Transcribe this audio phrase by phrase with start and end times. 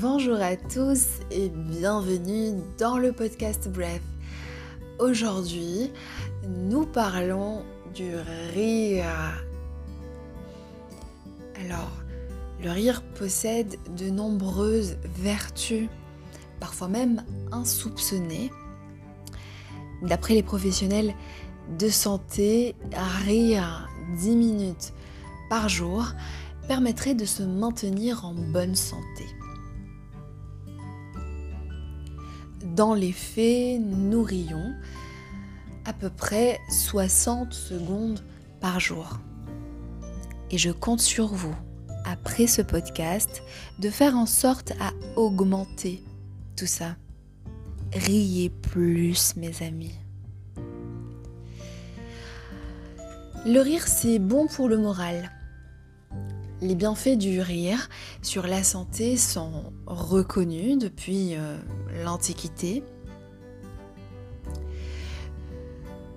[0.00, 4.00] Bonjour à tous et bienvenue dans le podcast Bref.
[4.98, 5.92] Aujourd'hui,
[6.48, 7.62] nous parlons
[7.94, 8.16] du
[8.52, 9.06] rire.
[11.64, 11.92] Alors,
[12.60, 15.88] le rire possède de nombreuses vertus,
[16.58, 18.50] parfois même insoupçonnées.
[20.02, 21.14] D'après les professionnels
[21.78, 22.74] de santé,
[23.24, 24.92] rire 10 minutes
[25.48, 26.06] par jour
[26.66, 29.24] permettrait de se maintenir en bonne santé.
[32.78, 34.72] Dans les faits, nous rions
[35.84, 38.20] à peu près 60 secondes
[38.60, 39.18] par jour.
[40.52, 41.56] Et je compte sur vous,
[42.04, 43.42] après ce podcast,
[43.80, 46.04] de faire en sorte à augmenter
[46.56, 46.94] tout ça.
[47.92, 49.98] Riez plus, mes amis.
[53.44, 55.32] Le rire, c'est bon pour le moral.
[56.60, 57.88] Les bienfaits du rire
[58.22, 61.56] sur la santé sont reconnus depuis euh,
[62.04, 62.82] l'Antiquité.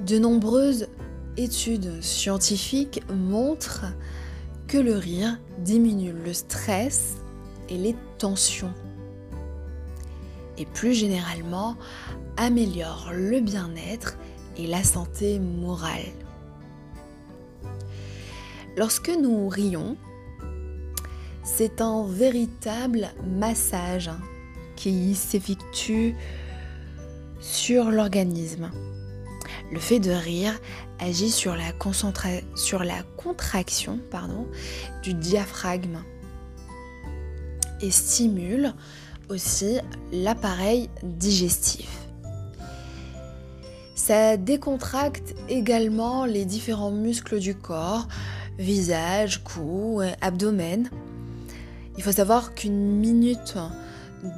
[0.00, 0.88] De nombreuses
[1.36, 3.86] études scientifiques montrent
[4.66, 7.16] que le rire diminue le stress
[7.68, 8.72] et les tensions.
[10.58, 11.76] Et plus généralement,
[12.36, 14.16] améliore le bien-être
[14.56, 16.12] et la santé morale.
[18.76, 19.96] Lorsque nous rions,
[21.44, 24.10] c'est un véritable massage
[25.14, 26.14] s'effectue
[27.40, 28.70] sur l'organisme.
[29.72, 30.58] Le fait de rire
[30.98, 31.72] agit sur la,
[32.54, 33.98] sur la contraction
[35.02, 36.02] du diaphragme
[37.80, 38.74] et stimule
[39.30, 39.78] aussi
[40.12, 41.88] l'appareil digestif.
[43.94, 48.06] Ça décontracte également les différents muscles du corps,
[48.58, 50.90] visage, cou, abdomen,
[51.96, 53.56] il faut savoir qu'une minute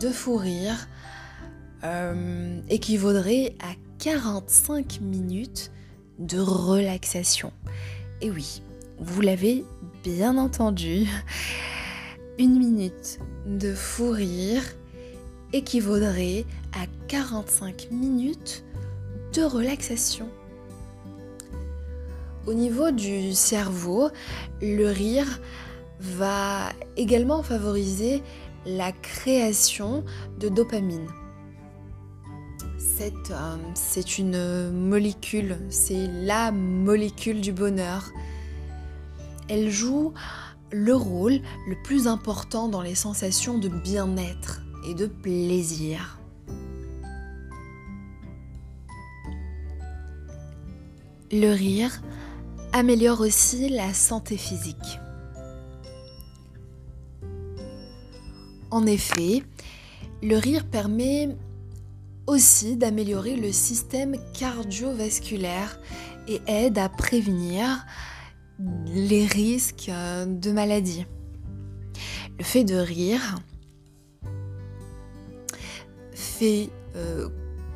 [0.00, 0.88] de fou rire
[1.84, 5.70] euh, équivaudrait à 45 minutes
[6.18, 7.52] de relaxation.
[8.20, 8.62] Et oui,
[8.98, 9.64] vous l'avez
[10.02, 11.06] bien entendu,
[12.38, 14.62] une minute de fou rire
[15.52, 18.64] équivaudrait à 45 minutes
[19.34, 20.28] de relaxation.
[22.46, 24.10] Au niveau du cerveau,
[24.60, 25.40] le rire
[26.00, 28.22] va également favoriser
[28.66, 30.04] la création
[30.38, 31.08] de dopamine.
[33.00, 38.10] Euh, c'est une molécule, c'est la molécule du bonheur.
[39.48, 40.12] Elle joue
[40.72, 46.18] le rôle le plus important dans les sensations de bien-être et de plaisir.
[51.32, 52.00] Le rire
[52.72, 55.00] améliore aussi la santé physique.
[58.76, 59.42] En effet,
[60.22, 61.34] le rire permet
[62.26, 65.80] aussi d'améliorer le système cardiovasculaire
[66.28, 67.86] et aide à prévenir
[68.86, 69.90] les risques
[70.26, 71.06] de maladies.
[72.38, 73.36] Le fait de rire
[76.12, 77.30] fait euh,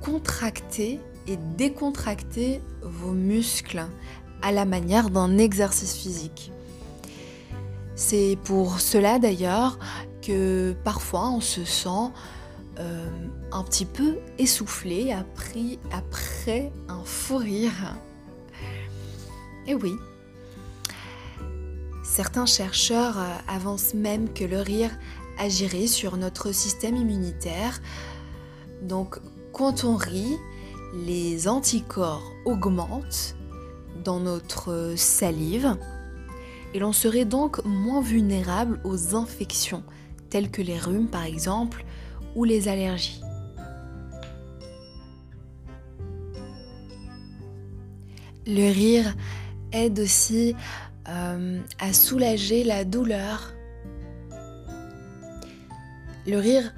[0.00, 3.84] contracter et décontracter vos muscles
[4.42, 6.52] à la manière d'un exercice physique.
[7.96, 9.78] C'est pour cela d'ailleurs
[10.84, 12.10] parfois on se sent
[12.78, 13.08] euh,
[13.52, 17.96] un petit peu essoufflé après, un fou rire.
[19.66, 19.94] Et oui,
[22.02, 24.90] certains chercheurs euh, avancent même que le rire
[25.38, 27.80] agirait sur notre système immunitaire.
[28.82, 29.20] Donc
[29.52, 30.36] quand on rit,
[30.94, 33.36] les anticorps augmentent
[34.04, 35.76] dans notre salive
[36.72, 39.84] et l'on serait donc moins vulnérable aux infections,
[40.34, 41.84] telles que les rhumes par exemple,
[42.34, 43.20] ou les allergies.
[48.44, 49.14] Le rire
[49.70, 50.56] aide aussi
[51.08, 53.54] euh, à soulager la douleur.
[56.26, 56.74] Le rire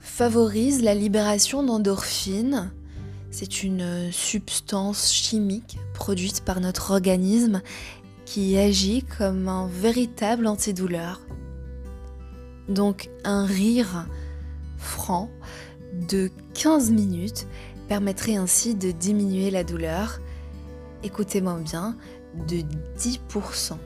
[0.00, 2.70] favorise la libération d'endorphines.
[3.30, 7.62] C'est une substance chimique produite par notre organisme
[8.26, 11.22] qui agit comme un véritable antidouleur.
[12.68, 14.06] Donc un rire
[14.76, 15.30] franc
[16.08, 17.46] de 15 minutes
[17.88, 20.20] permettrait ainsi de diminuer la douleur,
[21.02, 21.96] écoutez-moi bien,
[22.46, 22.62] de
[22.98, 23.76] 10%.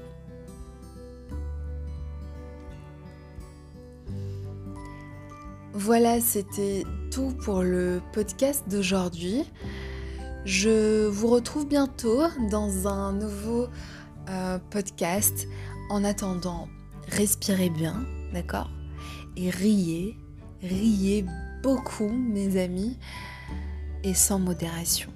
[5.75, 9.45] Voilà, c'était tout pour le podcast d'aujourd'hui.
[10.45, 13.69] Je vous retrouve bientôt dans un nouveau
[14.29, 15.47] euh, podcast.
[15.89, 16.69] En attendant,
[17.09, 18.71] respirez bien, d'accord?
[19.37, 20.17] Et riez,
[20.63, 21.25] riez
[21.63, 22.99] beaucoup, mes amis,
[24.05, 25.11] et sans modération.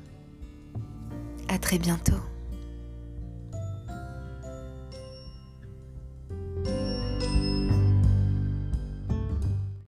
[1.48, 2.20] À très bientôt.